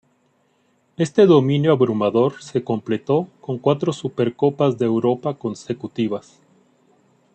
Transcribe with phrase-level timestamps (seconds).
[0.97, 6.39] Este dominio abrumador se completó con cuatro Supercopas de Europa consecutivas.